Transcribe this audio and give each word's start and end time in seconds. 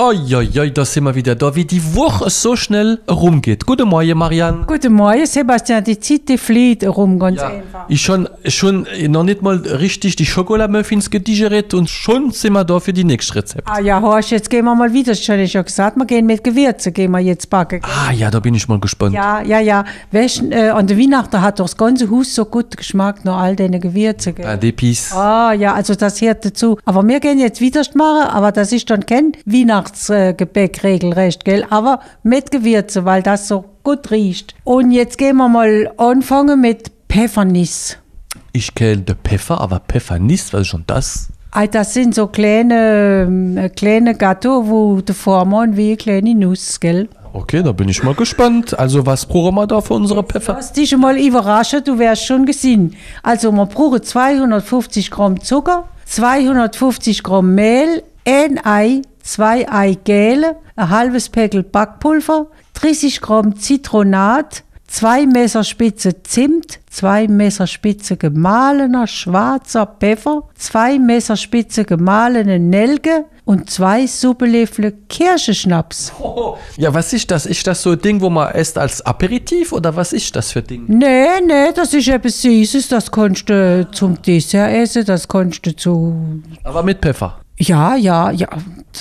Oi, 0.00 0.70
da 0.72 0.84
sind 0.84 1.02
wir 1.02 1.14
wieder 1.16 1.34
da, 1.34 1.56
wie 1.56 1.64
die 1.64 1.82
Woche 1.96 2.30
so 2.30 2.54
schnell 2.54 3.00
rumgeht. 3.10 3.66
Guten 3.66 3.88
Morgen, 3.88 4.16
Marianne. 4.16 4.64
Guten 4.64 4.92
Morgen, 4.92 5.26
Sebastian. 5.26 5.82
Die 5.82 5.98
Zeit, 5.98 6.28
die 6.28 6.38
flieht 6.38 6.86
rum, 6.86 7.18
ganz 7.18 7.40
Ja, 7.40 7.48
einfach. 7.48 7.86
ich 7.88 8.00
schon, 8.00 8.28
schon 8.46 8.86
noch 9.08 9.24
nicht 9.24 9.42
mal 9.42 9.56
richtig 9.56 10.14
die 10.14 10.24
Schokolamuffins 10.24 11.10
gedigeriert 11.10 11.74
und 11.74 11.90
schon 11.90 12.30
sind 12.30 12.52
wir 12.52 12.62
da 12.62 12.78
für 12.78 12.92
die 12.92 13.02
nächste 13.02 13.34
Rezept. 13.34 13.66
Ah 13.68 13.80
ja, 13.80 14.00
Horst, 14.00 14.30
jetzt 14.30 14.48
gehen 14.50 14.66
wir 14.66 14.74
mal 14.76 14.92
wieder. 14.92 15.10
Ich 15.14 15.28
habe 15.28 15.48
schon 15.48 15.64
gesagt, 15.64 15.96
wir 15.96 16.06
gehen 16.06 16.26
mit 16.26 16.44
Gewürze, 16.44 16.92
gehen 16.92 17.10
wir 17.10 17.18
jetzt 17.18 17.50
backen. 17.50 17.80
gell? 17.80 17.90
Ah 18.08 18.12
ja, 18.12 18.30
da 18.30 18.38
bin 18.38 18.54
ich 18.54 18.68
mal 18.68 18.78
gespannt. 18.78 19.16
Ja, 19.16 19.42
ja, 19.42 19.58
ja. 19.58 19.84
Weißt, 20.12 20.44
äh, 20.52 20.68
an 20.68 20.86
der 20.86 20.96
Weihnachten 20.96 21.40
hat 21.42 21.58
doch 21.58 21.64
das 21.64 21.76
ganze 21.76 22.08
Haus 22.08 22.36
so 22.36 22.44
gut 22.44 22.76
Geschmack, 22.76 23.24
nach 23.24 23.38
all 23.38 23.56
deine 23.56 23.80
Gewürze. 23.80 24.32
Gell? 24.32 24.46
Ah, 24.46 24.56
Depis. 24.56 25.10
Ah, 25.12 25.52
ja, 25.54 25.74
also 25.74 25.96
das 25.96 26.20
hört 26.20 26.44
dazu. 26.44 26.78
Aber 26.84 27.04
wir 27.08 27.18
gehen 27.18 27.40
jetzt 27.40 27.60
wieder 27.60 27.82
machen, 27.94 28.28
aber 28.30 28.52
das 28.52 28.70
ist 28.70 28.88
dann 28.90 29.04
kein 29.04 29.32
Weihnachtsgebäck 29.92 30.82
regelrecht, 30.84 31.44
gell? 31.44 31.64
Aber 31.70 32.00
mit 32.22 32.50
Gewürze, 32.50 33.04
weil 33.04 33.22
das 33.22 33.48
so 33.48 33.64
gut 33.84 34.10
riecht. 34.10 34.54
Und 34.64 34.90
jetzt 34.90 35.18
gehen 35.18 35.36
wir 35.36 35.48
mal 35.48 35.90
anfangen 35.96 36.60
mit 36.60 36.90
Pfeffernis. 37.08 37.96
Ich 38.52 38.74
kenne 38.74 38.98
den 39.02 39.16
Pfeffer, 39.24 39.60
aber 39.60 39.80
Pfeffernis, 39.80 40.52
was 40.52 40.62
ist 40.62 40.66
schon 40.68 40.84
das? 40.86 41.28
Ah, 41.50 41.66
Das 41.66 41.94
sind 41.94 42.14
so 42.14 42.26
kleine, 42.26 43.24
ähm, 43.26 43.70
kleine 43.74 44.14
Gâteaux, 44.14 44.66
wo 44.66 45.00
die 45.00 45.14
Formen 45.14 45.76
wie 45.76 45.88
eine 45.88 45.96
kleine 45.96 46.34
Nuss, 46.34 46.78
gell? 46.78 47.08
Okay, 47.32 47.62
da 47.62 47.72
bin 47.72 47.88
ich 47.88 48.02
mal 48.02 48.14
gespannt. 48.14 48.78
Also, 48.78 49.04
was 49.06 49.24
brauchen 49.26 49.54
wir 49.54 49.66
da 49.66 49.80
für 49.80 49.94
unsere 49.94 50.22
Pfeffer? 50.24 50.54
Lass 50.54 50.72
dich 50.72 50.96
mal 50.96 51.16
überraschen, 51.18 51.82
du 51.84 51.98
wärst 51.98 52.24
schon 52.26 52.44
gesehen. 52.46 52.94
Also, 53.22 53.52
wir 53.52 53.66
brauchen 53.66 54.02
250 54.02 55.10
Gramm 55.10 55.40
Zucker, 55.42 55.84
250 56.06 57.22
Gramm 57.22 57.54
Mehl, 57.54 58.02
ein 58.26 58.58
Ei, 58.64 59.02
zwei 59.28 59.70
Eigele, 59.70 60.56
ein 60.74 60.88
halbes 60.88 61.28
Päckchen 61.28 61.70
Backpulver, 61.70 62.46
30 62.74 63.20
Gramm 63.20 63.56
Zitronat, 63.56 64.64
zwei 64.86 65.26
Messerspitze 65.26 66.22
Zimt, 66.22 66.80
zwei 66.88 67.28
Messerspitze 67.28 68.16
gemahlener 68.16 69.06
schwarzer 69.06 69.86
Pfeffer, 70.00 70.44
zwei 70.54 70.98
Messerspitze 70.98 71.84
gemahlene 71.84 72.58
Nelke 72.58 73.26
und 73.44 73.68
zwei 73.68 74.06
Suppelöffel 74.06 74.94
Kirschenschnaps. 75.08 76.12
Ja, 76.76 76.94
was 76.94 77.12
ist 77.12 77.30
das? 77.30 77.44
Ist 77.44 77.66
das 77.66 77.82
so 77.82 77.90
ein 77.90 78.00
Ding, 78.00 78.20
wo 78.20 78.30
man 78.30 78.52
esst 78.52 78.78
als 78.78 79.04
Aperitif 79.04 79.72
oder 79.72 79.94
was 79.96 80.12
ist 80.12 80.34
das 80.36 80.52
für 80.52 80.60
ein 80.60 80.66
Ding? 80.66 80.84
Nee, 80.86 81.40
nee, 81.44 81.72
das 81.74 81.92
ist 81.92 82.08
etwas 82.08 82.40
Süßes, 82.40 82.88
das 82.88 83.10
kannst 83.10 83.48
du 83.48 83.88
zum 83.90 84.20
Dessert 84.22 84.70
essen, 84.70 85.04
das 85.04 85.26
kannst 85.26 85.66
du 85.66 85.74
zu... 85.74 86.40
Aber 86.62 86.82
mit 86.84 87.00
Pfeffer. 87.00 87.40
Ja, 87.58 87.96
ja, 87.96 88.30
ja, 88.30 88.48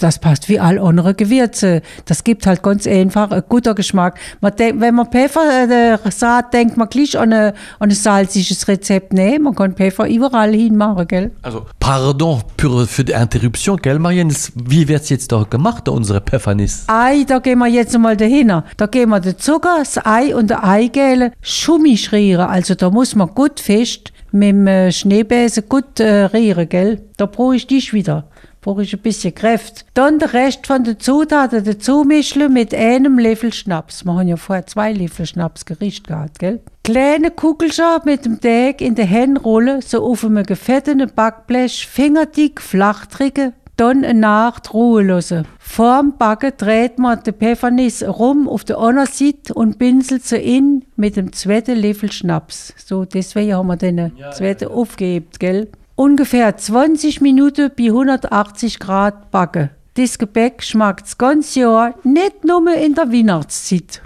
das 0.00 0.18
passt 0.18 0.48
wie 0.48 0.58
all 0.58 0.78
andere 0.78 1.14
Gewürze. 1.14 1.82
Das 2.06 2.24
gibt 2.24 2.46
halt 2.46 2.62
ganz 2.62 2.86
einfach 2.86 3.30
einen 3.30 3.42
guten 3.46 3.74
Geschmack. 3.74 4.18
Man 4.40 4.56
denk, 4.56 4.80
wenn 4.80 4.94
man 4.94 5.10
Pfeffer 5.10 5.68
äh, 5.68 6.10
sagt, 6.10 6.54
denkt 6.54 6.78
man 6.78 6.88
gleich 6.88 7.18
an, 7.18 7.32
eine, 7.32 7.54
an 7.78 7.90
ein 7.90 7.94
salziges 7.94 8.66
Rezept. 8.66 9.12
Nee, 9.12 9.38
man 9.38 9.54
kann 9.54 9.74
Pfeffer 9.74 10.08
überall 10.08 10.52
hinmachen, 10.54 11.06
gell? 11.06 11.30
Also, 11.42 11.66
pardon 11.78 12.42
für, 12.56 12.86
für 12.86 13.04
die 13.04 13.12
Interruption, 13.12 13.76
gell, 13.76 13.98
Marianne? 13.98 14.32
Wie 14.54 14.88
wird's 14.88 15.10
jetzt 15.10 15.30
da 15.30 15.44
gemacht, 15.48 15.86
da 15.86 15.92
unsere 15.92 16.22
Pfeffernis? 16.22 16.84
Ei, 16.86 17.24
da 17.26 17.40
gehen 17.40 17.58
wir 17.58 17.66
jetzt 17.66 17.96
mal 17.98 18.16
dahin. 18.16 18.62
Da 18.76 18.86
gehen 18.86 19.10
wir 19.10 19.20
den 19.20 19.38
Zucker, 19.38 19.76
das 19.80 20.04
Ei 20.06 20.34
und 20.34 20.48
der 20.48 20.64
Eigele 20.64 21.32
schummisch 21.42 22.12
rieren. 22.12 22.48
Also 22.48 22.74
da 22.74 22.88
muss 22.88 23.14
man 23.14 23.28
gut 23.28 23.60
fest 23.60 24.12
mit 24.32 24.50
dem 24.50 24.66
äh, 24.66 24.92
Schneebesen 24.92 25.68
gut 25.68 26.00
äh, 26.00 26.24
rieren, 26.24 26.68
gell? 26.68 27.00
Da 27.16 27.26
brauche 27.26 27.56
ich 27.56 27.66
dich 27.66 27.92
wieder. 27.92 28.28
Brauche 28.60 28.82
ich 28.82 28.92
ein 28.92 29.00
bisschen 29.00 29.34
Kraft. 29.34 29.86
Dann 29.94 30.18
den 30.18 30.28
Rest 30.28 30.66
von 30.66 30.84
den 30.84 30.98
Zutaten 30.98 31.64
dazu 31.64 32.04
mischen 32.04 32.52
mit 32.52 32.74
einem 32.74 33.18
Löffel 33.18 33.52
Schnaps. 33.52 34.04
Wir 34.04 34.14
haben 34.14 34.28
ja 34.28 34.36
vorher 34.36 34.66
zwei 34.66 34.92
Löffel 34.92 35.26
Schnaps 35.26 35.64
gerichtet 35.64 36.08
gehabt, 36.08 36.38
gell? 36.38 36.60
Kleine 36.84 37.30
Kugelchen 37.30 38.00
mit 38.04 38.24
dem 38.24 38.40
Teig 38.40 38.80
in 38.80 38.94
die 38.94 39.04
Hände 39.04 39.40
rollen, 39.40 39.80
so 39.80 40.04
auf 40.04 40.24
einem 40.24 40.44
gefetteten 40.44 41.10
Backblech 41.14 41.86
fingerdick 41.86 42.60
flach 42.60 43.06
drücken 43.06 43.52
dann 43.78 44.04
eine 44.04 44.20
Nacht 44.20 44.74
ruhen 44.74 45.08
lassen. 45.08 45.46
Vorm 45.58 46.18
Backen 46.18 46.52
dreht 46.56 46.98
man 46.98 47.22
die 47.22 47.32
Pfeffernis 47.32 48.02
rum 48.02 48.48
auf 48.48 48.64
der 48.64 48.78
anderen 48.78 49.08
Seite 49.08 49.54
und 49.54 49.78
pinselt 49.78 50.24
sie 50.24 50.36
in 50.36 50.84
mit 50.96 51.16
dem 51.16 51.32
zweiten 51.32 51.78
Löffel 51.78 52.12
Schnaps. 52.12 52.74
So, 52.76 53.04
deswegen 53.04 53.54
haben 53.54 53.68
wir 53.68 53.76
den 53.76 54.12
zweiten 54.32 54.68
aufgehebt, 54.68 55.38
gell? 55.40 55.68
Ungefähr 55.94 56.56
20 56.56 57.20
Minuten 57.20 57.70
bei 57.76 57.86
180 57.86 58.78
Grad 58.78 59.30
backen. 59.30 59.70
Das 59.94 60.18
Gebäck 60.18 60.62
schmeckt 60.62 61.02
das 61.02 61.18
ganze 61.18 61.60
Jahr, 61.60 61.94
nicht 62.04 62.44
nur 62.44 62.72
in 62.72 62.94
der 62.94 63.10
Weihnachtszeit. 63.10 64.00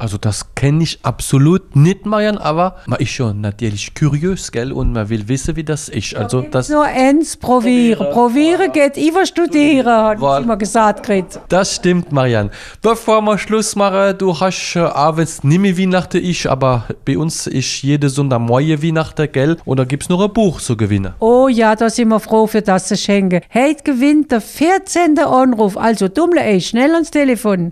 Also, 0.00 0.16
das 0.16 0.54
kenne 0.54 0.84
ich 0.84 1.00
absolut 1.02 1.74
nicht, 1.74 2.06
Marianne, 2.06 2.40
aber 2.40 2.76
man 2.86 3.00
ist 3.00 3.10
schon 3.10 3.40
natürlich 3.40 3.94
curiös, 3.94 4.52
gell, 4.52 4.70
und 4.70 4.92
man 4.92 5.08
will 5.08 5.26
wissen, 5.26 5.56
wie 5.56 5.64
das 5.64 5.88
ist. 5.88 6.14
Also, 6.14 6.42
das, 6.42 6.68
Nur 6.68 6.84
eins 6.84 7.36
probieren. 7.36 8.06
Probieren 8.12 8.70
geht 8.70 8.96
über 8.96 9.26
studieren, 9.26 9.86
hat 9.92 10.18
Voilà. 10.18 10.42
immer 10.42 10.56
gesagt. 10.56 11.04
Grit. 11.04 11.40
das 11.48 11.74
stimmt, 11.74 12.12
Marianne. 12.12 12.50
Bevor 12.80 13.20
wir 13.22 13.38
Schluss 13.38 13.74
machen, 13.74 14.16
du 14.18 14.38
hast 14.38 14.76
äh, 14.76 14.80
abends 14.80 15.42
nicht 15.42 15.58
mehr 15.58 15.76
Weihnachten, 15.76 16.18
ich, 16.24 16.48
aber 16.48 16.84
bei 17.04 17.18
uns 17.18 17.48
ist 17.48 17.82
jede 17.82 18.08
Sonntagmorgen 18.08 18.80
Weihnachten, 18.80 19.30
gell, 19.32 19.56
und 19.64 19.78
da 19.78 19.84
gibt's 19.84 20.08
noch 20.08 20.22
ein 20.22 20.32
Buch 20.32 20.60
zu 20.60 20.76
gewinnen. 20.76 21.14
Oh 21.18 21.48
ja, 21.48 21.74
da 21.74 21.90
sind 21.90 22.08
wir 22.08 22.20
froh 22.20 22.46
für 22.46 22.62
das 22.62 22.86
zu 22.86 22.96
schenken. 22.96 23.40
Heute 23.52 23.82
gewinnt 23.82 24.30
der 24.30 24.40
14. 24.42 25.18
Anruf. 25.18 25.76
Also 25.76 26.06
dummle 26.06 26.40
ey, 26.42 26.60
schnell 26.60 26.92
ans 26.94 27.10
Telefon. 27.10 27.66